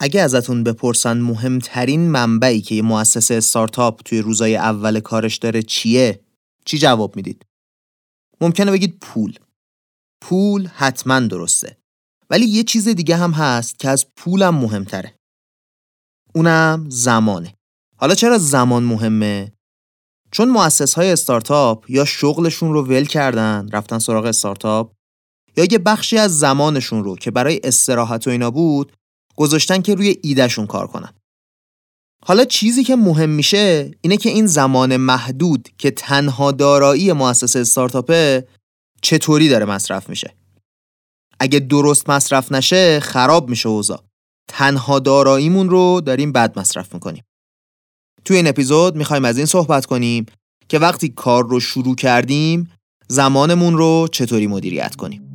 [0.00, 6.24] اگه ازتون بپرسن مهمترین منبعی که یه مؤسسه استارتاپ توی روزای اول کارش داره چیه؟
[6.64, 7.46] چی جواب می‌دید؟
[8.40, 9.34] ممکنه بگید پول.
[10.20, 11.78] پول حتما درسته.
[12.30, 15.14] ولی یه چیز دیگه هم هست که از پولم مهمتره.
[16.34, 17.54] اونم زمانه.
[17.96, 19.52] حالا چرا زمان مهمه؟
[20.32, 24.92] چون مؤسس های استارتاپ یا شغلشون رو ول کردن رفتن سراغ استارتاپ
[25.56, 28.92] یا یه بخشی از زمانشون رو که برای استراحت و اینا بود
[29.38, 31.12] گذاشتن که روی ایدهشون کار کنن.
[32.24, 38.48] حالا چیزی که مهم میشه اینه که این زمان محدود که تنها دارایی مؤسسه استارتاپه
[39.02, 40.34] چطوری داره مصرف میشه.
[41.40, 44.02] اگه درست مصرف نشه خراب میشه اوضاع.
[44.48, 47.24] تنها داراییمون رو داریم بد مصرف می‌کنیم.
[48.24, 50.26] توی این اپیزود می‌خوایم از این صحبت کنیم
[50.68, 52.70] که وقتی کار رو شروع کردیم
[53.08, 55.27] زمانمون رو چطوری مدیریت کنیم.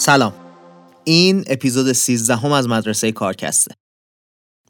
[0.00, 0.34] سلام.
[1.04, 3.74] این اپیزود 13 هم از مدرسه کارکسته.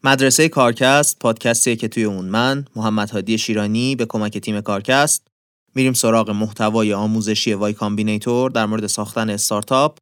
[0.04, 5.26] مدرسه کارکست پادکستیه که توی اون من محمد هادی شیرانی به کمک تیم کارکست
[5.74, 9.98] میریم سراغ محتوای آموزشی Y Combinator در مورد ساختن استارتاپ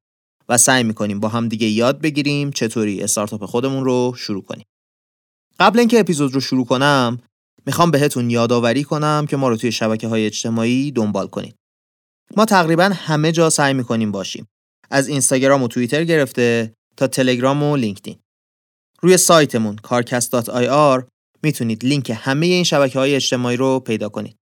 [0.48, 4.66] و سعی می‌کنیم با هم دیگه یاد بگیریم چطوری استارتاپ خودمون رو شروع کنیم.
[5.60, 7.18] قبل اینکه اپیزود رو شروع کنم
[7.66, 11.54] می‌خوام بهتون یادآوری کنم که ما رو توی شبکه های اجتماعی دنبال کنید.
[12.36, 14.48] ما تقریبا همه جا سعی می‌کنیم باشیم.
[14.90, 18.18] از اینستاگرام و توییتر گرفته تا تلگرام و لینکدین.
[19.02, 21.04] روی سایتمون carcast.ir
[21.42, 24.36] می‌تونید لینک همه این شبکه های اجتماعی رو پیدا کنید.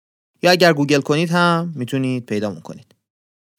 [0.43, 2.95] یا اگر گوگل کنید هم می‌تونید پیدا کنید.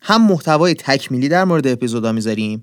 [0.03, 2.63] هم محتوای تکمیلی در مورد اپیزودا می‌ذاریم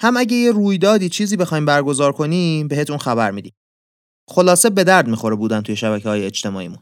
[0.00, 3.52] هم اگه یه رویدادی چیزی بخوایم برگزار کنیم بهتون خبر میدیم.
[4.30, 6.78] خلاصه به درد می‌خوره بودن توی شبکه های اجتماعیمون.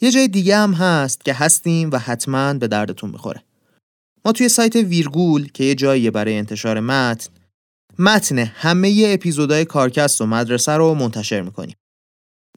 [0.00, 3.42] یه جای دیگه هم هست که هستیم و حتما به دردتون می‌خوره.
[4.24, 7.30] ما توی سایت ویرگول که یه جاییه برای انتشار متن
[7.98, 11.76] متن همه اپیزودهای کارکست و مدرسه رو منتشر می‌کنیم.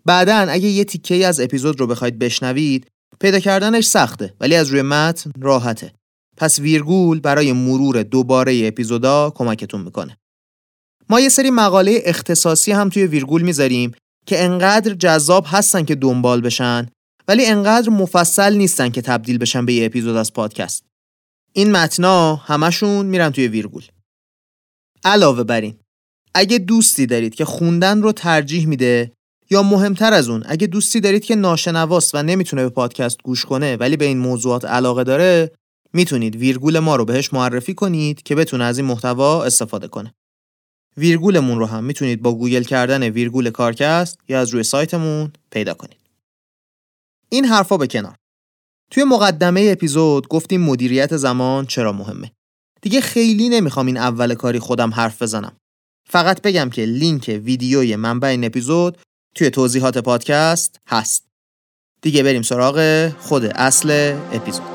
[0.06, 2.88] بعدا اگه یه تیکه از اپیزود رو بخواید بشنوید
[3.20, 5.92] پیدا کردنش سخته ولی از روی متن راحته.
[6.38, 10.18] پس ویرگول برای مرور دوباره اپیزودا کمکتون می‌کنه.
[11.10, 13.92] ما یه سری مقاله اختصاصی هم توی ویرگول می‌ذاریم
[14.26, 16.88] که انقدر جذاب هستن که دنبال بشن
[17.28, 20.85] ولی انقدر مفصل نیستن که تبدیل بشن به یه اپیزود از پادکست.
[21.58, 23.84] این متنا همشون میرن توی ویرگول.
[25.04, 25.76] علاوه بر این
[26.34, 29.12] اگه دوستی دارید که خوندن رو ترجیح میده
[29.50, 33.76] یا مهمتر از اون اگه دوستی دارید که ناشنواست و نمی‌تونه به پادکست گوش کنه
[33.76, 35.52] ولی به این موضوعات علاقه داره
[35.94, 40.14] می‌تونید ویرگول ما رو بهش معرفی کنید که بتونه از این محتوا استفاده کنه.
[40.98, 46.00] ویرگولمون رو هم می‌تونید با گوگل کردن ویرگول کارکست یا از روی سایتمون پیدا کنید.
[47.30, 48.16] این حرفا به کنار.
[48.92, 52.32] توی مقدمه اپیزود گفتیم مدیریت زمان چرا مهمه.
[52.82, 55.58] دیگه خیلی نمی‌خوام این اول کاری خودم حرف بزنم.
[56.10, 58.98] فقط بگم که لینک ویدیوی منبع این اپیزود
[59.36, 61.24] توی توضیحات پادکست هست.
[62.02, 64.75] دیگه بریم سراغ خود اصل اپیزود.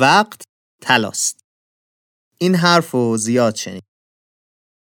[0.00, 0.42] وقت
[0.82, 1.40] تلاست.
[2.38, 3.82] این حرف رو زیاد شنید.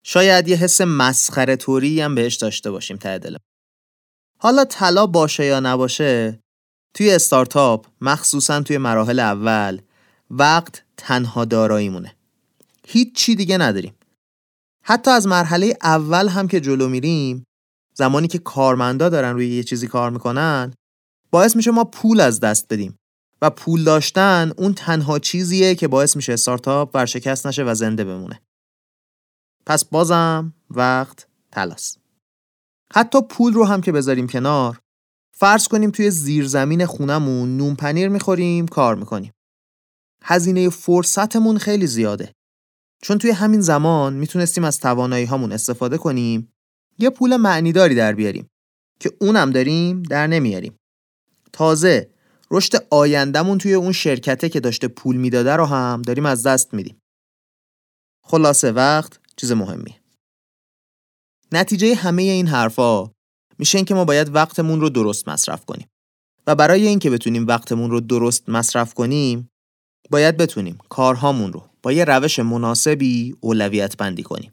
[0.05, 3.39] شاید یه حس مسخره توری هم بهش داشته باشیم ته دلم
[4.41, 6.41] حالا طلا باشه یا نباشه
[6.95, 9.81] توی استارتاپ مخصوصا توی مراحل اول
[10.31, 12.17] وقت تنها داراییمونه.
[12.87, 13.95] هیچ چی دیگه نداریم.
[14.85, 17.45] حتی از مرحله اول هم که جلو میریم
[17.95, 20.75] زمانی که کارمندا دارن روی یه چیزی کار می‌کنن
[21.31, 22.99] باعث میشه ما پول از دست بدیم.
[23.43, 28.43] و پول داشتن اون تنها چیزیه که باعث میشه استارتاپ ورشکست نشه و زنده بمونه.
[29.67, 31.97] پس بازم وقت تلاس.
[32.93, 34.81] حتی پول رو هم که بذاریم کنار
[35.37, 39.33] فرض کنیم توی زیرزمین خونمون نون پنیر می‌خوریم کار می‌کنیم.
[40.23, 42.33] هزینه فرصتمون خیلی زیاده.
[43.03, 46.53] چون توی همین زمان می‌تونستیم از توانایی هامون استفاده کنیم
[46.99, 48.49] یه پول معنیداری در بیاریم
[49.01, 50.77] که اونم داریم در نمیاریم.
[51.53, 52.11] تازه
[52.51, 57.01] رشد آیندهمون توی اون شرکته که داشته پول می‌داده رو هم داریم از دست میدیم.
[58.25, 59.97] خلاصه وقت چیز مهمی.
[61.53, 63.11] نتیجه همه این حرفا
[63.59, 65.89] میشه که ما باید وقتمون رو درست مصرف کنیم.
[66.47, 69.49] و برای اینکه بتونیم وقتمون رو درست مصرف کنیم
[70.11, 74.53] باید بتونیم کارهامون رو با یه روش مناسبی اولویت بندی کنیم.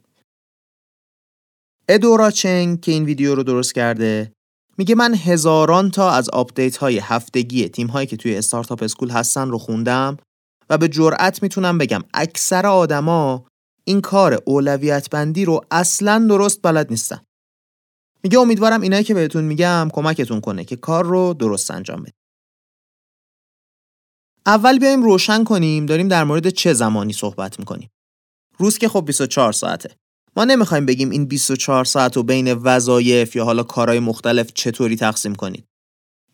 [1.88, 4.32] Adora Cheung که این ویدیو رو درست کرده
[4.78, 9.48] میگه من هزاران تا از update های هفتگی تیم هایی که توی Startup School هستن
[9.48, 10.16] رو خوندم
[10.70, 13.46] و به جرأت می‌تونم بگم اکثر آدما
[13.84, 17.20] این کار اولویت بندی رو اصلا درست بلد نیستن.
[18.22, 22.14] میگه امیدوارم اینایی که بهتون میگم کمکتون کنه که کار رو درست انجام بدید.
[24.46, 27.90] اول بیایم روشن کنیم داریم در مورد چه زمانی صحبت می‌کنیم.
[28.58, 29.96] روز که خب 24 ساعته.
[30.36, 35.34] ما نمی‌خوایم بگیم این 24 ساعت رو بین وظایف یا حالا کارهای مختلف چطوری تقسیم
[35.34, 35.64] کنید.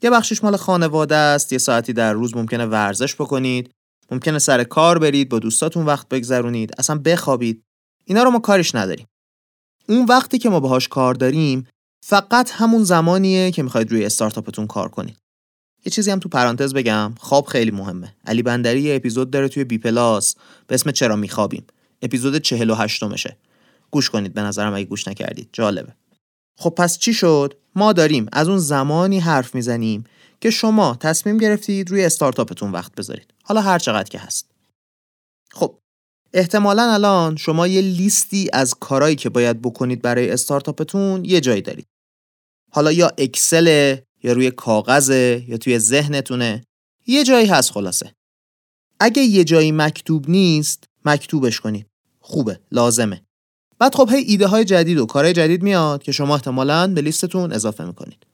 [0.03, 3.71] یه بخشش مال خانواده است، یه ساعتی در روز ممکنه ورزش بکنید،
[4.11, 7.63] ممکنه سر کار برید، با دوستاتون وقت بگذرونید، اصلا بخوابید.
[8.05, 9.07] اینا رو ما کارش نداریم.
[9.89, 11.69] اون وقتی که ما باهاش کار داریم
[12.05, 15.17] فقط همون زمانیه که می‌خواید روی استارتاپتون کار کنید.
[15.85, 19.65] یه چیزی هم تو پرانتز بگم خواب خیلی مهمه علی بندری یه اپیزود داره توی
[19.65, 20.35] بی پلاس
[20.67, 21.65] به اسم چرا میخوابیم
[22.03, 23.37] اپیزود 48 مشه
[23.93, 25.49] گوش کنید به نظرم اگه گوش نکردید.
[25.53, 25.95] جالبه.
[26.59, 30.05] خب پس چی شد؟ ما داریم از اون زمانی حرف می‌زنیم
[30.41, 33.35] که شما تصمیم گرفتید روی استارتاپتون وقت بذارید.
[33.43, 34.51] حالا هر چقدر که هست.
[35.53, 35.79] خب
[36.33, 41.87] احتمالا الان شما یه لیستی از کارهایی که باید بکنید برای استارتاپتون یه جایی دارید.
[42.71, 46.65] حالا یا اکسل یا روی کاغذه یا توی ذهنتونه.
[47.07, 48.13] یه جایی هست خلاصه.
[49.01, 51.87] اگه یه جایی مکتوب نیست مکتوبش کنید.
[52.21, 53.23] خوبه لازمه.
[53.83, 57.53] بعد خب هی ایده های جدید و کارهای جدید میاد که شما احتمالاً به لیستتون
[57.53, 58.27] اضافه می‌کنید.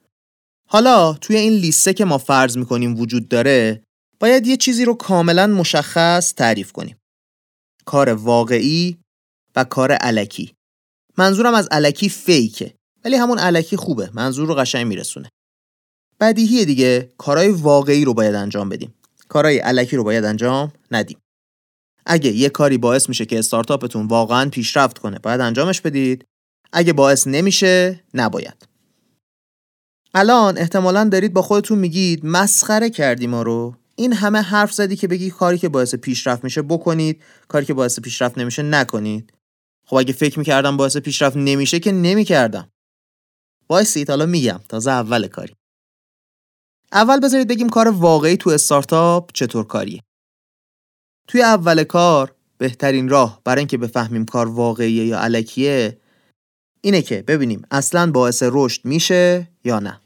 [0.69, 3.83] حالا توی این لیسته که ما فرض می‌کنیم وجود داره
[4.21, 6.97] باید یه چیزی رو کاملا مشخص تعریف کنیم.
[7.85, 8.99] کار واقعی
[9.57, 10.55] و کار علکی.
[11.19, 12.75] منظورم از علکی فیکه
[13.05, 15.29] ولی همون علکی خوبه منظور رو قشنگ میرسونه.
[16.21, 18.95] بدیهیه دیگه کارهای واقعی رو باید انجام بدیم.
[19.29, 21.19] کارهای علکی رو باید انجام ندیم.
[22.07, 26.25] اگه یه کاری باعث میشه که استارتاپتون واقعا پیشرفت کنه باید انجامش بدید.
[26.73, 28.69] اگه باعث نمیشه نباید.
[30.15, 33.75] الان احتمالا دارید با خودتون میگید مسخره کردی ما رو.
[33.97, 38.01] این همه حرف زدی که بگی کاری که باعث پیشرفت میشه بکنید کاری که باعث
[38.01, 39.33] پیشرفت نمیشه نکنید.
[39.87, 42.71] خب اگه فکر می‌کردم باعث پیشرفت نمیشه که نمی‌کردم.
[43.71, 45.55] وایسید حالا میگم تازه اول کاری.
[46.93, 50.03] اول بذارید بگیم کار واقعی تو استارتاپ چطور کاریه.
[51.29, 55.99] توی اول کار بهترین راه برای اینکه بفهمیم کار واقعیه یا علکیه
[56.81, 60.01] اینه که ببینیم اصلا باعث رشد میشه یا نه.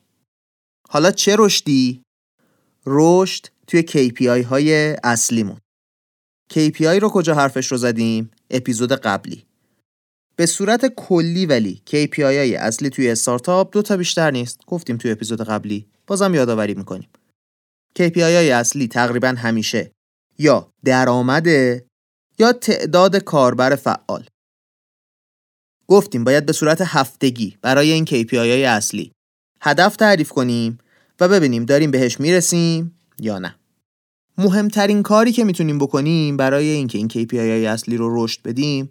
[0.88, 2.02] حالا چه رشدی؟
[2.86, 5.58] رشد توی KPI های اصلیمون.
[6.52, 9.44] KPI رو کجا حرفش رو زدیم؟ اپیزود قبلی.
[10.36, 14.60] به صورت کلی ولی KPI های اصلی توی استارتاپ دو تا بیشتر نیست.
[14.66, 15.86] گفتیم توی اپیزود قبلی.
[16.06, 17.08] بازم یادآوری می‌کنیم.
[17.98, 19.92] KPI های اصلی تقریبا همیشه
[20.38, 21.46] یا درآمد
[22.38, 24.26] یا تعداد کاربر فعال.
[25.88, 29.12] گفتیم باید به صورت هفتگی برای این KPI های اصلی
[29.60, 30.78] هدف تعریف کنیم
[31.20, 33.54] و ببینیم داریم بهش می‌رسیم یا نه.
[34.38, 38.88] مهمترین کاری که می‌تونیم بکنیم برای اینکه این KPI های اصلی رو رشد بدیم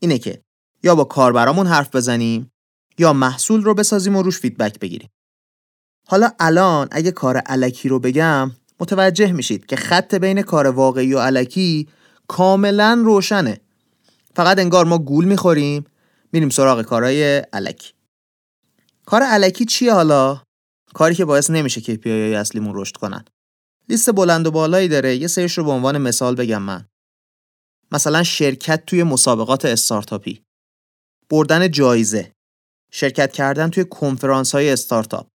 [0.00, 0.42] اینه که
[0.82, 2.50] یا با کاربرامون حرف بزنیم
[2.98, 5.10] یا محصول رو بسازیم و روش فیدبک بگیریم.
[6.08, 8.50] حالا الان اگه کار علکی رو بگم
[8.80, 11.88] متوجه میشید که خط بین کار واقعی و علکی
[12.28, 13.60] کاملا روشنه.
[14.36, 15.84] فقط انگار ما گول می‌خوریم
[16.32, 17.92] میریم سراغ کارهای علکی.
[19.06, 20.42] کار علکی چیه حالا؟
[20.94, 23.24] کاری که باعث نمیشه که پی اصلیمون رشد کنن.
[23.88, 26.88] لیست بلند و بالایی داره یه سریش رو به عنوان مثال بگم من.
[27.92, 30.42] مثلا شرکت توی مسابقات استارتاپی.
[31.30, 32.32] بردن جایزه.
[32.92, 35.26] شرکت کردن توی کنفرانس های استارتاپ.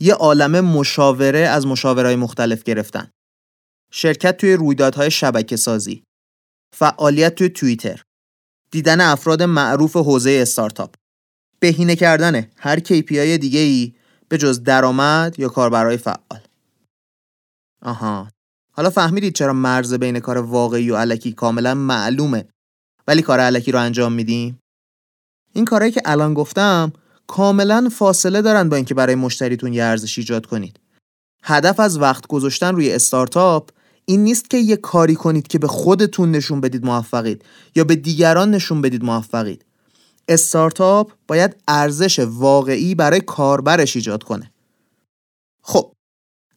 [0.00, 3.10] یه عالم مشاوره از مشاورهای مختلف گرفتن.
[3.92, 6.02] شرکت توی رویدادهای شبکه سازی.
[6.76, 8.02] فعالیت توی توییتر.
[8.70, 10.94] دیدن افراد معروف حوزه استارتاپ.
[11.60, 13.94] بهینه کردن هر KPI دیگه ای
[14.28, 16.40] به جز درآمد یا کاربرای فعال.
[17.82, 18.28] آها.
[18.72, 22.48] حالا فهمیدید چرا مرز بین کار واقعی و علکی کاملا معلومه.
[23.08, 24.58] ولی کار علکی رو انجام میدیم؟
[25.52, 26.92] این کارهایی که الان گفتم
[27.30, 30.80] کاملا فاصله دارن با اینکه برای مشتریتون یه ارزش ایجاد کنید.
[31.42, 33.70] هدف از وقت گذاشتن روی استارتاپ
[34.04, 37.44] این نیست که یه کاری کنید که به خودتون نشون بدید موفقید
[37.74, 39.64] یا به دیگران نشون بدید موفقید.
[40.28, 44.52] استارتاپ باید ارزش واقعی برای کاربرش ایجاد کنه.
[45.62, 45.92] خب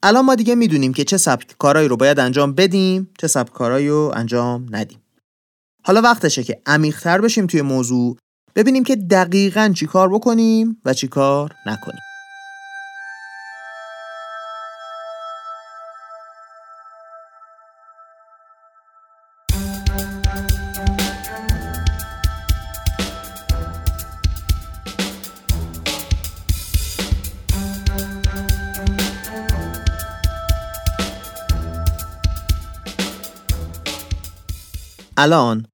[0.04, 3.90] الان ما دیگه می‌دونیم که چه سبک کارهایی رو باید انجام بدیم چه سبک کارهایی
[3.90, 5.00] رو انجام ندیم.
[5.84, 8.18] حالا وقتشه که عمیقتر بشیم توی موضوع
[8.56, 12.02] ببینیم که دقیقا چی کار بکنیم و چی کار نکنیم.
[35.18, 35.66] الان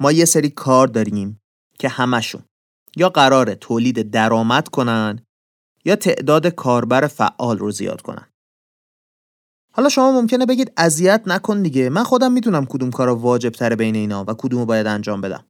[0.00, 1.39] ما یه سری کار داریم
[1.80, 2.42] که همشون
[2.96, 5.26] یا قرار تولید درآمد کنن
[5.84, 8.26] یا تعداد کاربر فعال رو زیاد کنن.
[9.72, 11.88] حالا شما ممکنه بگید اذیت نکن دیگه.
[11.88, 15.46] من خودم می‌دونم کدوم کارا واجب تره بین اینا و کدومو باید انجام بدم.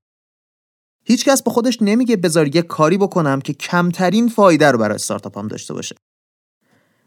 [1.04, 5.74] هیچکس به خودش نمیگه بذار یه کاری بکنم که کمترین فایده رو برای استارتاپم داشته
[5.74, 5.96] باشه.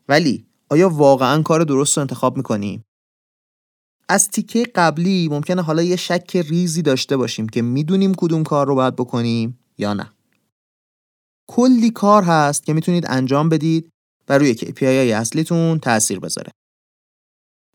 [0.10, 2.86] ولی آیا واقعا کار درست رو انتخاب می‌کنیم
[4.14, 8.76] از تیکه قبلی ممکنه حالا یه شک ریزی داشته باشیم که می‌دونیم کدوم کار رو
[8.76, 10.10] باید بکنیم یا نه.
[11.50, 13.90] کلی کار هست که می‌تونید انجام بدید
[14.30, 16.52] و روی KPI های اصلیتون تاثیر بذاره.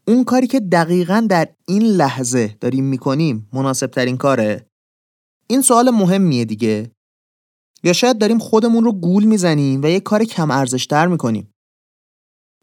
[0.09, 4.67] اون کاری که دقیقا در این لحظه داریم می‌کنیم مناسب ترین کاره؟
[5.47, 6.91] این سوال مهمیه دیگه.
[7.83, 11.51] یا شاید داریم خودمون رو گول می‌زنیم و یه کار کم ارزشتر می‌کنیم.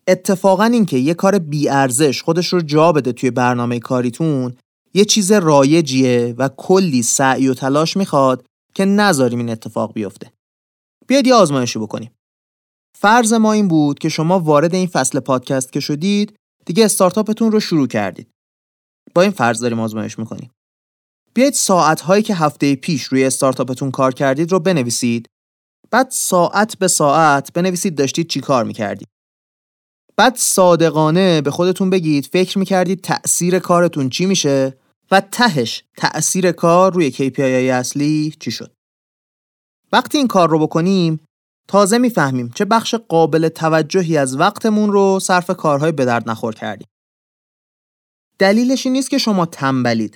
[0.08, 4.56] اتفاقا اینکه یه کار بی ارزش خودش رو جا بده توی برنامه کاریتون
[4.94, 10.32] یه چیز رایجیه و کلی سعی و تلاش می‌خواد که نذاریم این اتفاق بیفته.
[11.08, 12.12] بیاید یه آزمایشی بکنیم.
[12.98, 16.36] فرض ما این بود که شما وارد این فصل پادکست که شدید
[16.66, 18.28] دیگه استارتاپتون رو شروع کردید.
[19.16, 20.52] با این فرض داریم آزمایش می‌کنیم.
[21.34, 25.28] بیایید ساعت هایی که هفته پیش روی استارتاپتون کار کردید رو بنویسید.
[25.92, 29.08] بعد ساعت به ساعت بنویسید داشتید چی کار می‌کردید.
[30.18, 34.78] بعد صادقانه به خودتون بگید فکر می‌کردید تأثیر کارتون چی میشه
[35.12, 37.40] و تهش تأثیر کار روی KPI
[37.74, 38.72] اصلی چی شد.
[39.92, 41.20] وقتی این کار رو بکنیم
[41.68, 46.88] تازه می‌فهمیم چه بخش قابل توجهی از وقتمون رو صرف کارهای به درد نخور کردیم.
[48.40, 50.16] دلیلش این نیست که شما تنبلید.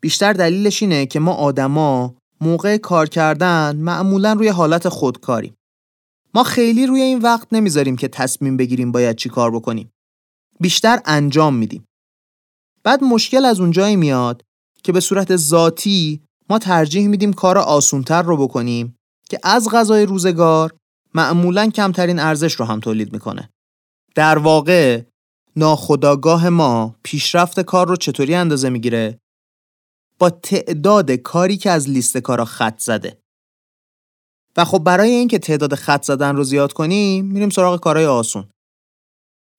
[0.00, 5.54] بیشتر دلیلش اینه که ما آدما موقع کار کردن معمولا روی حالت خودکاریم.
[6.34, 9.90] ما خیلی روی این وقت نمی‌ذاریم که تصمیم بگیریم باید چی کار بکنیم.
[10.60, 11.84] بیشتر انجام میدیم.
[12.82, 14.42] بعد مشکل از اونجایی میاد
[14.82, 18.96] که به صورت ذاتی ما ترجیح میدیم کار آسونتر رو بکنیم
[19.30, 20.72] که از غذای روزگار
[21.14, 23.50] معمولا کمترین ارزش رو هم تولید می‌کنه.
[24.14, 25.02] در واقع
[25.56, 29.18] ناخداگاه ما پیشرفت کار رو چطوری اندازه می‌گیره؟
[30.18, 33.18] با تعداد کاری که از لیست کارا خط زده.
[34.56, 38.48] و خب برای اینکه تعداد خط زدن رو زیاد کنیم میریم سراغ کارهای آسون.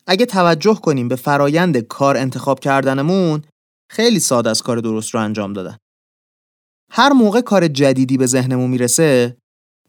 [0.08, 3.42] اگه توجه کنیم به فرایند کار انتخاب کردنمون
[3.92, 5.78] خیلی ساده از کار درست رو انجام دادن.
[6.92, 9.38] هر موقع کار جدیدی به ذهنمون می‌رسه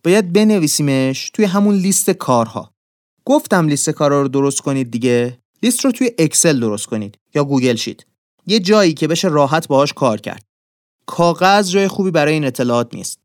[0.04, 2.72] باید بنویسیمش توی همون لیست کارها.
[3.24, 5.38] گفتم لیست کارها رو درست کنید دیگه.
[5.62, 8.06] لیست رو توی اکسل درست کنید یا Google Sheet.
[8.46, 10.44] یه جایی که بشه راحت باهاش کار کرد.
[11.06, 13.21] کاغذ جای خوبی برای این اطلاعات نیست.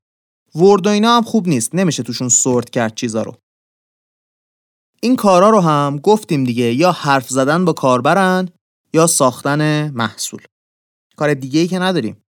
[0.56, 1.75] ورد و اینا هم خوب نیست.
[1.75, 3.38] نمیشه توشون سورت کرد چیزا رو.
[5.01, 8.50] این کارا رو هم گفتیم دیگه یا حرف زدن با کاربرن
[8.94, 10.42] یا ساختن محصول.
[11.18, 12.24] کار دیگه ای که نداریم.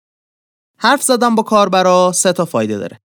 [0.79, 3.01] حرف زدن با کاربرا سه تا فایده داره.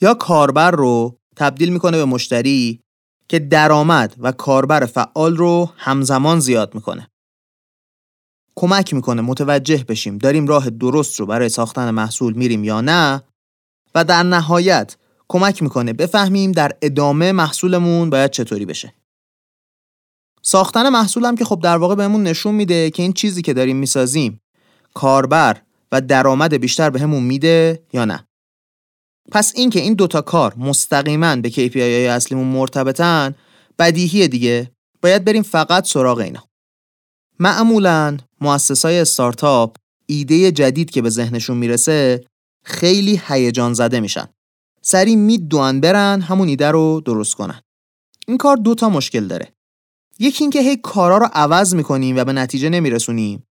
[0.00, 2.80] یا کاربر رو تبدیل می‌کنه به مشتری
[3.28, 7.10] که درآمد و کاربر فعال رو همزمان زیاد می‌کنه.
[8.56, 13.22] کمک می‌کنه متوجه بشیم داریم راه درست رو برای ساختن محصول میریم یا نه
[13.96, 14.96] و در نهایت
[15.28, 18.94] کمک می‌کنه بفهمیم در ادامه محصولمون باید چطوری بشه.
[20.42, 23.76] ساختن محصول هم که خب در واقع بهمون نشون میده که این چیزی که داریم
[23.76, 24.40] می‌سازیم
[24.94, 25.62] کاربر
[25.92, 28.26] و درآمد بیشتر بهمون به میده یا نه.
[29.32, 33.34] پس اینکه این دوتا کار مستقیما به KPI های اصلیمون مرتبطن
[33.78, 34.70] بدیهیه دیگه
[35.02, 36.44] باید بریم فقط سراغ اینا.
[37.38, 39.76] معمولا مؤسسای استارتاپ
[40.06, 42.24] ایده جدید که به ذهنشون می‌رسه
[42.68, 44.28] خیلی هیجان زده میشن.
[44.82, 47.60] سری میدوان برن همون ایده رو درست کنن.
[48.28, 49.52] این کار دو تا مشکل داره.
[50.18, 53.46] یکی اینکه هی کارا رو عوض می‌کنیم و به نتیجه نمیرسونیم.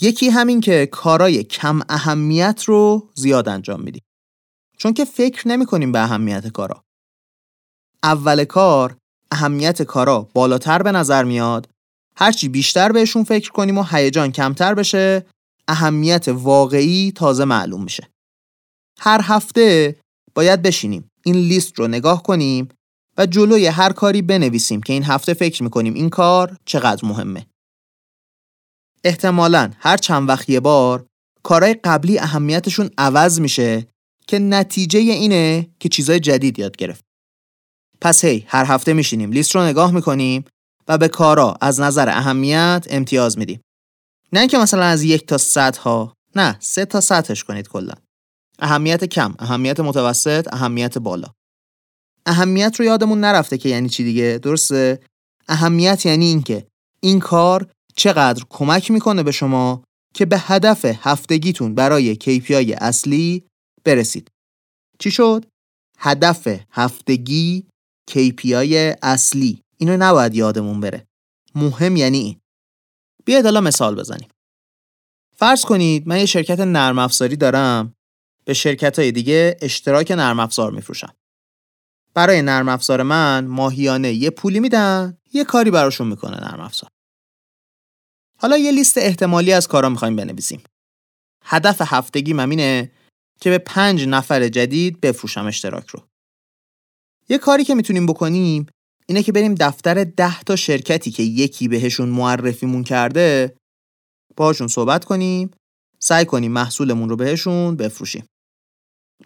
[0.00, 4.02] یکی همین که کارای کم اهمیت رو زیاد انجام میدیم.
[4.78, 6.84] چون که فکر نمی کنیم به اهمیت کارا.
[8.02, 8.96] اول کار
[9.30, 11.68] اهمیت کارا بالاتر به نظر میاد.
[12.16, 15.26] هرچی بیشتر بهشون فکر کنیم و هیجان کمتر بشه،
[15.68, 18.08] اهمیت واقعی تازه معلوم میشه.
[19.00, 19.96] هر هفته
[20.34, 22.68] باید بشینیم این لیست رو نگاه کنیم
[23.18, 27.46] و جلوی هر کاری بنویسیم که این هفته فکر می‌کنیم این کار چقدر مهمه.
[29.04, 31.06] احتمالا هر چند وقت یه بار
[31.42, 33.86] کارهای قبلی اهمیتشون عوض میشه
[34.26, 37.04] که نتیجه اینه که چیزای جدید یاد گرفت.
[38.00, 40.44] پس هی هر هفته میشینیم لیست رو نگاه می‌کنیم
[40.88, 43.60] و به کارا از نظر اهمیت امتیاز میدیم.
[44.32, 47.94] نه اینکه مثلا از یک تا صد ها نه سه تا سطحش کنید کلا.
[48.60, 51.28] اهمیت کم، اهمیت متوسط، اهمیت بالا.
[52.26, 55.00] اهمیت رو یادمون نرفته که یعنی چی دیگه درسته؟
[55.48, 56.66] اهمیت یعنی اینکه
[57.00, 63.44] این کار چقدر کمک می‌کنه به شما که به هدف هفتگیتون برای KPI اصلی
[63.84, 64.28] برسید.
[64.98, 65.46] چی شد؟
[65.98, 67.66] هدف هفتگی
[68.10, 71.06] KPI اصلی اینو نباید یادمون بره.
[71.54, 72.40] مهم یعنی این.
[73.24, 74.28] بیاید حالا مثال بزنیم.
[75.36, 77.94] فرض کنید من یه شرکت نرم افزاری دارم
[78.44, 81.14] به شرکت های دیگه اشتراک نرم افزار میفروشم.
[82.14, 86.90] برای نرم افزار من ماهیانه یه پولی میدن یه کاری براشون می‌کنه نرم افزار.
[88.38, 90.62] حالا یه لیست احتمالی از کارا می‌خوایم بنویسیم.
[91.44, 92.92] هدف هفتگی ممینه
[93.40, 96.06] که به پنج نفر جدید بفروشم اشتراک رو.
[97.28, 98.66] یه کاری که می‌تونیم بکنیم
[99.06, 103.56] اینه که بریم دفتر ده تا شرکتی که یکی بهشون معرفیمون کرده
[104.36, 105.50] باهاشون صحبت کنیم
[106.02, 108.24] سعی کنیم محصولمون رو بهشون بفروشیم.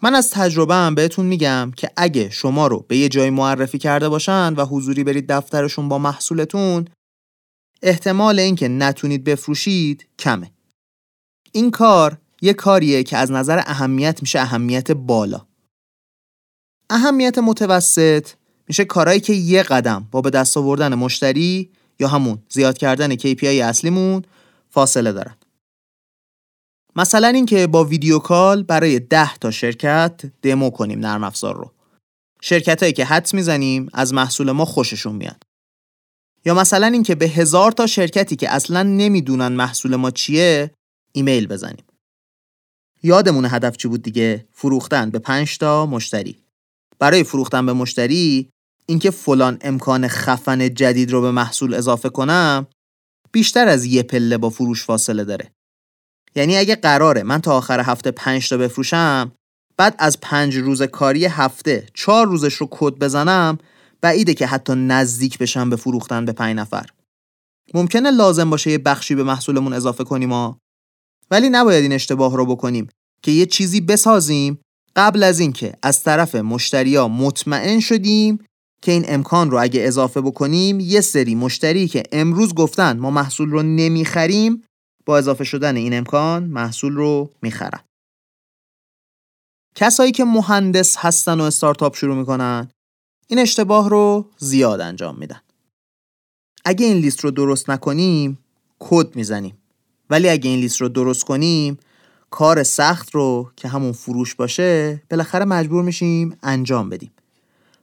[0.01, 4.53] من از تجربه بهتون میگم که اگه شما رو به یه جای معرفی کرده باشن
[4.53, 6.85] و حضوری برید دفترشون با محصولتون
[7.81, 10.51] احتمال اینکه نتونید بفروشید کمه.
[11.51, 15.45] این کار یه کاریه که از نظر اهمیت میشه اهمیت بالا.
[16.89, 18.29] اهمیت متوسط
[18.67, 23.43] میشه کارهایی که یه قدم با به دست آوردن مشتری یا همون زیاد کردن KPI
[23.43, 24.23] اصلیمون
[24.69, 25.35] فاصله دارن.
[26.95, 31.71] مثلا اینکه با ویدیو کال برای 10 تا شرکت دمو کنیم نرم افزار رو.
[32.41, 35.43] شرکت هایی که حدس می‌زنیم از محصول ما خوششون میاد.
[36.45, 40.71] یا مثلا اینکه به هزار تا شرکتی که اصلا نمی‌دونن محصول ما چیه
[41.11, 41.85] ایمیل بزنیم.
[43.03, 46.43] یادمون هدف چی بود دیگه؟ فروختن به 5 تا مشتری.
[46.99, 48.49] برای فروختن به مشتری
[48.85, 52.67] اینکه فلان امکان خفن جدید رو به محصول اضافه کنم
[53.31, 55.54] بیشتر از یه پله با فروش فاصله داره.
[56.35, 59.31] یعنی اگه قراره من تا آخر هفته 5 تا بفروشم
[59.77, 63.57] بعد از پنج روز کاری هفته چهار روزش رو کد بزنم
[64.01, 66.85] بعیده که حتی نزدیک بشم به فروختن به پنج نفر.
[67.73, 70.59] ممکنه لازم باشه یه بخشی به محصولمون اضافه کنیم ها.
[71.31, 72.87] ولی نباید این اشتباه رو بکنیم
[73.21, 74.59] که یه چیزی بسازیم
[74.95, 78.39] قبل از اینکه از طرف مشتریا مطمئن شدیم
[78.81, 83.49] که این امکان رو اگه اضافه بکنیم یه سری مشتری که امروز گفتن ما محصول
[83.49, 84.63] رو نمی‌خریم
[85.05, 87.79] با اضافه شدن این امکان محصول رو می‌خرن
[89.75, 92.69] کسایی که مهندس هستن و استارتاپ شروع می‌کنن
[93.27, 95.41] این اشتباه رو زیاد انجام میدن.
[96.65, 98.39] اگه این لیست رو درست نکنیم
[98.79, 99.57] کد می‌زنیم.
[100.09, 101.77] ولی اگه این لیست رو درست کنیم
[102.29, 107.11] کار سخت رو که همون فروش باشه بالاخره مجبور میشیم انجام بدیم.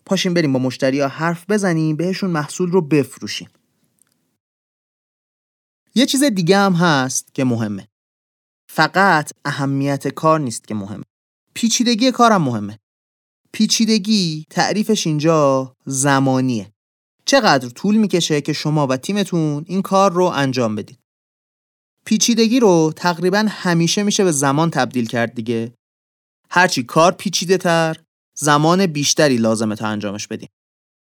[0.07, 3.49] پاشیم بریم با مشتری ها حرف بزنیم بهشون محصول رو بفروشیم.
[5.95, 7.89] یه چیز دیگه هم هست که مهمه.
[8.71, 11.05] فقط اهمیت کار نیست که مهمه.
[11.55, 12.79] پیچیدگی کارم مهمه.
[13.53, 16.73] پیچیدگی تعریفش اینجا زمانیه.
[17.25, 20.99] چقدر طول می‌کشه که شما و تیمتون این کار رو انجام بدید؟
[22.07, 25.75] پیچیدگی رو تقریبا همیشه میشه به زمان تبدیل کرد دیگه.
[26.51, 27.97] هرچی کار پیچیده تر
[28.39, 30.49] زمان بیشتری لازمه تا انجامش بدیم.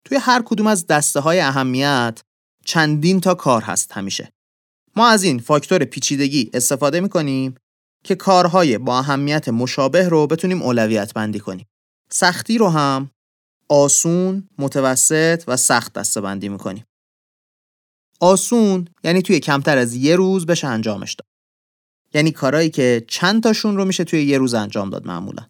[0.05, 2.21] توی هر کدوم از دسته های اهمیت
[2.65, 4.31] چندین تا کار هست همیشه.
[4.97, 7.55] ما از این فاکتور پیچیدگی استفاده می‌کنیم
[8.03, 11.65] که کارهای با اهمیت مشابه رو بتونیم اولویت بندی کنیم.
[12.11, 13.11] سختی رو هم
[13.69, 16.85] آسون، متوسط و سخت دسته بندی می‌کنیم.
[18.19, 21.27] آسون یعنی توی کمتر از یه روز بشه انجامش داد.
[22.13, 25.45] یعنی کارهایی که چند تاشون رو میشه توی یه روز انجام داد معمولا.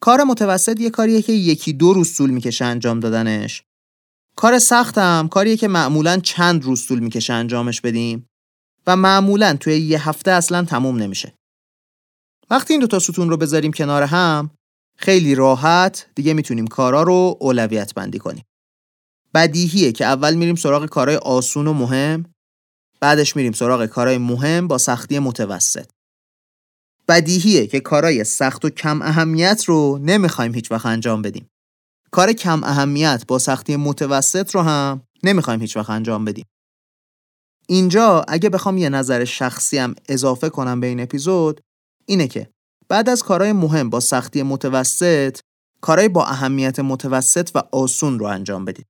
[0.00, 3.62] کار متوسط یه کاریه که یکی دو روز طول می‌کشه انجام دادنش.
[4.36, 8.26] کار سختم کاریه که معمولا چند روز طول می‌کشه انجامش بدیم
[8.86, 11.34] و معمولا توی یه هفته اصلا تموم نمیشه.
[12.50, 14.50] وقتی این دو تا ستون رو بذاریم کنار هم
[14.98, 18.44] خیلی راحت دیگه می‌تونیم کارا رو اولویت بندی کنیم.
[19.34, 22.24] بدیهیه که اول میریم سراغ کارهای آسون و مهم
[23.00, 25.90] بعدش میریم سراغ کارهای مهم با سختی متوسط.
[27.08, 31.48] بدیهیه که کارهای سخت و کم اهمیت رو نمی‌خوایم هیچ وقت انجام بدیم.
[32.10, 36.44] کار کم اهمیت با سختی متوسط رو هم نمی‌خوایم هیچ وقت انجام بدیم.
[37.66, 41.60] اینجا اگه بخوام یه نظر شخصی هم اضافه کنم به این اپیزود
[42.06, 42.48] اینه که
[42.88, 45.38] بعد از کارهای مهم با سختی متوسط
[45.80, 48.86] کارهای با اهمیت متوسط و آسون رو انجام بدید.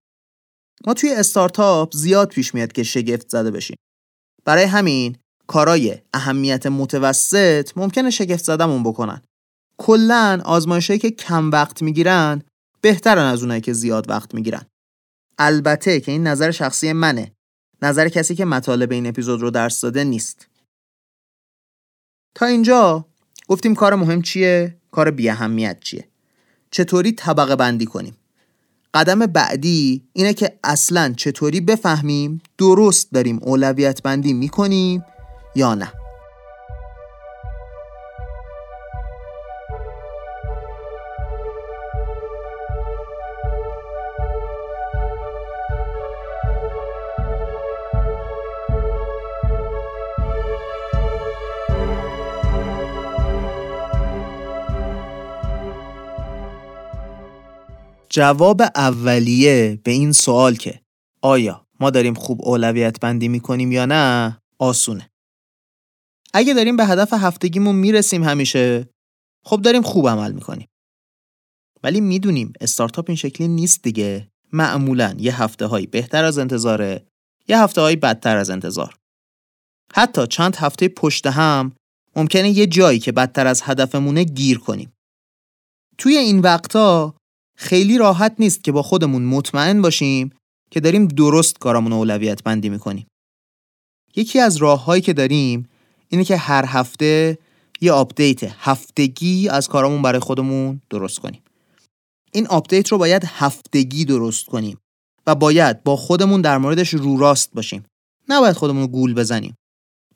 [0.86, 3.76] ما توی استارتاپ زیاد پیش میاد که شگفت زده بشیم.
[4.44, 9.22] برای همین کارهای اهمیت متوسط ممکنه شگفت زدمون بکنن.
[9.78, 12.42] کلا آزمایشهایی که کم وقت می‌گیرن
[12.80, 14.66] بهترن از اونایی که زیاد وقت می‌گیرن.
[15.38, 17.32] البته که این نظر شخصی منه
[17.84, 20.46] نظر کسی که مطالب این اپیزود رو درس داده نیست.
[22.34, 23.06] تا اینجا
[23.48, 26.08] گفتیم کار مهم چیه؟ کار بی اهمیت چیه؟
[26.70, 28.16] چطوری طبقه بندی کنیم؟
[28.94, 35.04] قدم بعدی اینه که اصلا چطوری بفهمیم درست داریم اولویت بندی می‌کنیم
[35.54, 35.92] یا نه.
[58.14, 60.80] جواب اولیه به این سوال که
[61.22, 65.10] آیا ما داریم خوب اولویت بندی می‌کنیم یا نه آسونه.
[66.34, 68.88] اگه داریم به هدف هفتگیمون می‌رسیم همیشه
[69.44, 70.68] خب داریم خوب عمل می‌کنیم.
[71.82, 74.28] ولی می‌دونیم استارتاپ این شکلی نیست دیگه.
[74.52, 77.06] معمولا یه هفته هایی بهتر از انتظاره
[77.48, 78.94] یه هفته هایی بدتر از انتظار.
[79.92, 81.72] حتی چند هفته پشت هم
[82.16, 84.92] ممکنه یه جایی که بدتر از هدفمونه گیر کنیم.
[85.98, 87.14] توی این وقتا
[87.56, 90.30] خیلی راحت نیست که با خودمون مطمئن باشیم
[90.70, 93.06] که داریم درست کارامون اولویت بندی می‌کنیم.
[94.16, 95.68] یکی از راههایی که داریم
[96.08, 97.38] اینه که هر هفته
[97.80, 101.42] یه آپدیت هفتگی از کارامون برای خودمون درست کنیم.
[102.32, 104.78] این آپدیت رو باید هفتگی درست کنیم
[105.26, 107.84] و باید با خودمون در موردش رو راست باشیم.
[108.28, 109.54] نباید خودمون رو گول بزنیم.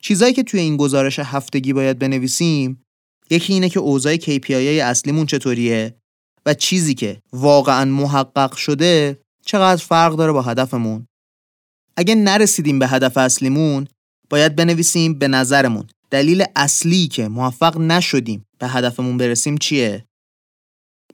[0.01, 2.83] چیزایی که توی این گزارش هفتگی باید بنویسیم
[3.29, 5.95] یکی اینه که اوضاع KPI اصلیمون چطوریه
[6.45, 11.07] و چیزی که واقعا محقق شده چقدر فرق داره با هدفمون.
[11.97, 13.87] اگه نرسیدیم به هدف اصلیمون
[14.29, 15.87] باید بنویسیم به نظرمون.
[16.11, 20.05] دلیل اصلی که موفق نشدیم به هدفمون برسیم چیه؟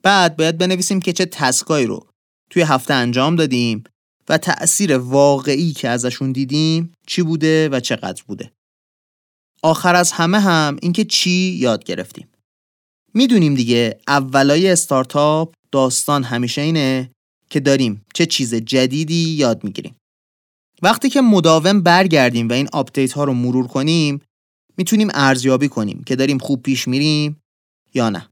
[0.03, 2.07] بعد باید بنویسیم که چه تسکایی رو
[2.49, 3.83] توی هفته انجام دادیم
[4.29, 8.51] و تأثیر واقعی که ازشون دیدیم چی بوده و چقدر بوده.
[9.63, 12.27] آخر از همه هم اینکه چی یاد گرفتیم.
[13.15, 17.12] می‌دونیم دیگه اولای استارتاپ داستان همیشه اینه
[17.49, 19.95] که داریم چه چیز جدیدی یاد می‌گیریم.
[20.82, 24.21] وقتی که مداوم برگردیم و این آپدیت ها رو مرور کنیم
[24.78, 27.41] می‌تونیم ارزیابی کنیم که داریم خوب پیش میریم
[27.93, 28.30] یا نه.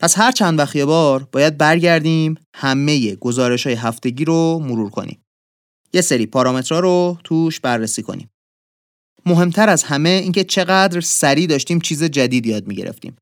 [0.00, 5.22] پس هر چند وقت یه بار باید برگردیم همه گزارش های هفتگی رو مرور کنیم.
[5.92, 8.30] یه سری پارامترها رو توش بررسی کنیم.
[9.26, 13.16] مهمتر از همه اینکه چقدر سریع داشتیم چیز جدید یاد می‌گرفتیم.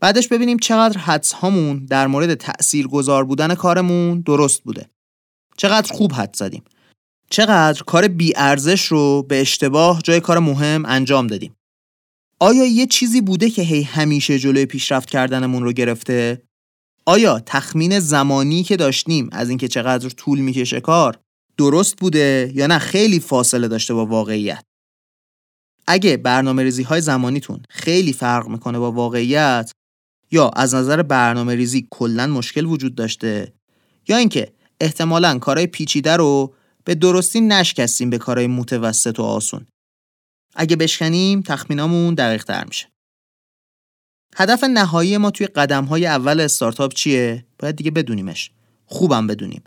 [0.00, 4.90] بعدش ببینیم چقدر حدس هامون در مورد تأثیر گذار بودن کارمون درست بوده.
[5.56, 6.62] چقدر خوب حد زدیم.
[7.30, 11.56] چقدر کار بی ارزش رو به اشتباه جای کار مهم انجام دادیم.
[12.40, 16.42] آیا یه چیزی بوده که هی همیشه جلوی پیشرفت کردنمون رو گرفته؟
[17.06, 21.18] آیا تخمین زمانی که داشتیم از اینکه چقدر طول می‌کشه کار
[21.56, 24.64] درست بوده یا نه خیلی فاصله داشته با واقعیت؟
[25.86, 29.72] اگه برنامه ریزی های زمانیتون خیلی فرق می‌کنه با واقعیت
[30.30, 33.52] یا از نظر برنامه ریزی کلا مشکل وجود داشته
[34.08, 39.66] یا اینکه احتمالا کارهای پیچیده رو به درستی نشکستیم به کارهای متوسط و آسون.
[40.54, 42.86] اگه بشکنیم تخمینامون دقیق تر میشه.
[44.36, 48.50] هدف نهایی ما توی قدم های اول استارتاپ چیه؟ باید دیگه بدونیمش.
[48.86, 49.62] خوبم بدونیم.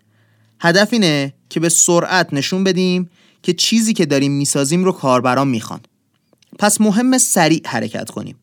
[0.59, 3.09] هدف اینه که به سرعت نشون بدیم
[3.43, 5.79] که چیزی که داریم می‌سازیم رو کاربران می‌خوان.
[6.59, 8.35] پس مهم سریع حرکت کنیم.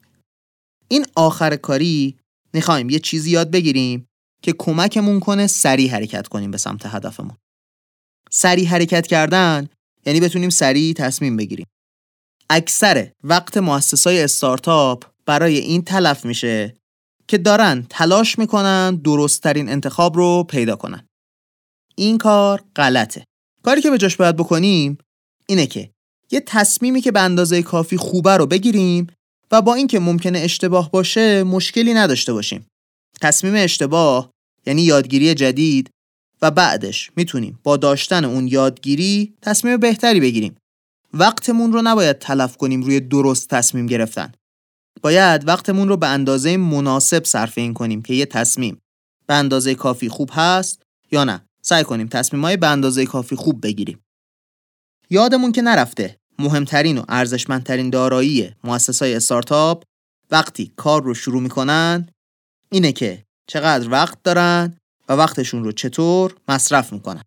[0.89, 2.17] این آخر کاری
[2.53, 4.07] می‌خوایم یه چیزی یاد بگیریم
[4.43, 7.37] که کمکمون کنه سریع حرکت کنیم به سمت هدفمون.
[8.31, 9.69] سریع حرکت کردن
[10.07, 11.67] یعنی بتونیم سریع تصمیم بگیریم.
[12.51, 16.75] اکثر وقت مؤسسای استارتاپ برای این تلف میشه
[17.29, 21.07] که دارن تلاش می‌کنن درستترین انتخاب رو پیدا کنن.
[21.97, 23.25] این کار غلطه.
[23.63, 24.99] کاری که به جاش باید بکنیم
[25.47, 25.91] اینه که
[26.31, 29.07] یه تصمیمی که به اندازه کافی خوبه رو بگیریم
[29.51, 32.67] و با اینکه ممکنه اشتباه باشه مشکلی نداشته باشیم.
[33.21, 34.31] تصمیم اشتباه
[34.67, 35.91] یعنی یادگیری جدید
[36.43, 40.57] و بعدش می‌تونیم با داشتن اون یادگیری تصمیم بهتری بگیریم.
[41.13, 44.33] وقتمون رو نباید تلف کنیم روی درست تصمیم گرفتن.
[45.03, 48.79] باید وقتمون رو به اندازه مناسب صرف این کنیم که یه تصمیم
[49.27, 50.83] به اندازه کافی خوب هست
[51.13, 51.45] یا نه.
[51.63, 54.01] سعی کنیم تصمیم های به اندازه کافی خوب بگیریم.
[55.11, 59.83] یادمون که نرفته مهمترین و ارزشمندترین دارایی مؤسسای استارتاپ
[60.31, 62.09] وقتی کار رو شروع می‌کنن
[62.71, 64.77] اینه که چقدر وقت دارن
[65.09, 67.23] و وقتشون رو چطور مصرف می‌کنن.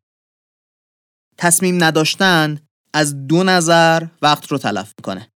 [1.38, 2.60] تصمیم نداشتن
[2.93, 5.30] از دو نظر وقت رو تلف می‌کنه.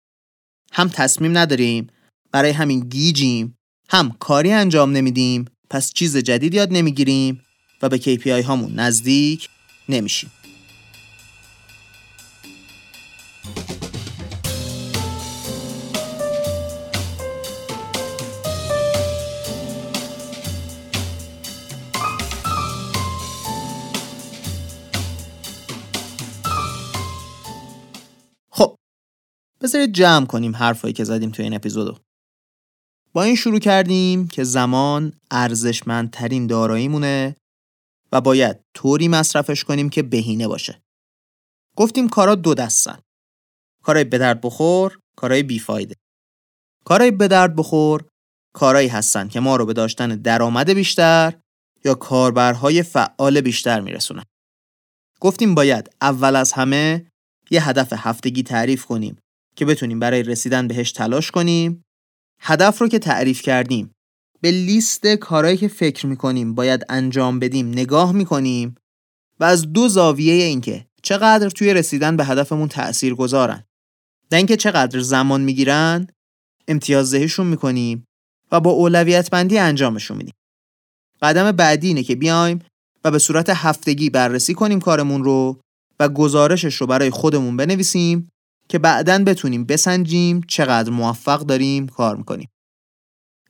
[0.72, 1.88] هم تصمیم نداریم
[2.32, 3.56] برای همین گیجیم
[3.90, 7.44] هم کاری انجام نمیدیم پس چیز جدید یاد نمی‌گیریم
[7.82, 9.50] و به KPI هامون نزدیک
[9.90, 10.32] نمیشیم.
[29.64, 31.98] بذارید جمع کنیم حرفایی که زدیم تو این اپیزودو.
[33.14, 37.36] با این شروع کردیم که زمان ارزشمندترین داراییمونه
[38.12, 40.82] و باید طوری مصرفش کنیم که بهینه باشه.
[41.78, 43.00] گفتیم کارا دو دستن.
[43.84, 45.96] کارای به درد بخور کارای بیفایده
[46.86, 48.04] کارای به درد بخور
[48.54, 51.34] کارایی هستن که ما رو به داشتن درآمد بیشتر
[51.86, 54.24] یا کاربرهای فعال بیشتر میرسونن.
[55.20, 57.12] گفتیم باید اول از همه
[57.52, 59.23] یه هدف هفتگی تعریف کنیم.
[59.56, 61.84] که بتونیم برای رسیدن بهش تلاش کنیم.
[62.40, 63.92] هدف رو که تعریف کردیم.
[64.42, 68.76] به لیست کارهایی که فکر می‌کنیم باید انجام بدیم نگاه می‌کنیم
[69.40, 73.64] و از دو زاویه اینکه چقدر توی رسیدن به هدفمون تأثیر گذارن
[74.32, 76.08] نه اینکه چقدر زمان می‌گیرن
[76.68, 78.06] امتیازدهیشون می‌کنیم
[78.52, 80.34] و با اولویت بندی انجامشون میدیم.
[81.22, 82.60] قدم بعدی اینه که بیایم
[83.04, 85.62] و به صورت هفتگی بررسی کنیم کارمون رو
[86.00, 88.30] و گزارشش رو برای خودمون بنویسیم
[88.70, 92.50] که بعدا بتونیم بسنجیم چقدر موفق داریم کار می‌کنیم.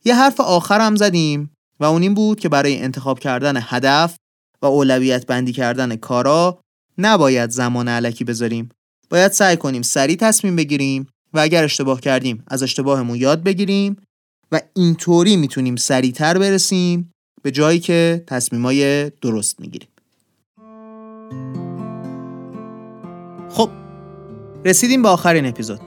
[0.04, 1.50] یه حرف آخر هم زدیم
[1.80, 4.16] و اون این بود که برای انتخاب کردن هدف
[4.62, 6.60] و اولویت بندی کردن کارا
[6.98, 8.68] نباید زمان علکی بذاریم.
[9.10, 13.96] باید سعی کنیم سریع تصمیم بگیریم و اگر اشتباه کردیم از اشتباهمون یاد بگیریم
[14.52, 17.10] و اینطوری می‌تونیم سریعتر برسیم
[17.42, 19.88] به جایی که تصمیمای درست می‌گیریم.
[23.50, 23.70] خب
[24.64, 25.80] رسیدیم به آخرین اپیزود.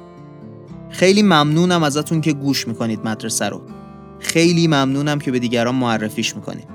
[0.90, 3.62] خیلی ممنونم ازتون که گوش می‌کنید مدرسه رو.
[4.20, 6.68] خیلی ممنونم که به دیگران معرفیش می‌کنید.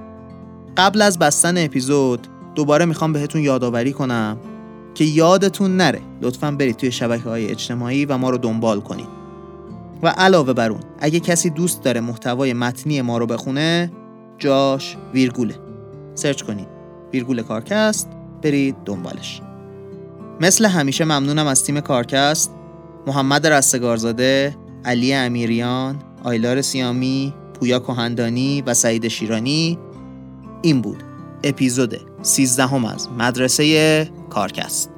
[0.77, 4.37] قبل از بستن اپیزود دوباره می‌خوام بهتون یادآوری کنم
[4.95, 6.01] که یادتون نره.
[6.23, 9.09] لطفا برید توی شبکه های اجتماعی و ما رو دنبال کنید.
[10.03, 13.93] و علاوه بر اون اگه کسی دوست داره محتوای متنی ما رو بخونه
[14.39, 15.55] جاش ویرگوله.
[16.15, 16.69] سرچ کنید.
[17.13, 18.09] ویرگول کارکست
[18.43, 19.41] برید دنبالش.
[20.43, 22.55] مثل همیشه ممنونم از تیم کارکست.
[23.07, 29.79] محمد رستگارزاده علی امیریان آیلار سیامی پویا کهندانی و سعید شیرانی.
[30.63, 31.03] این بود
[31.45, 34.92] اپیزود 13 از مدرسه کارکست.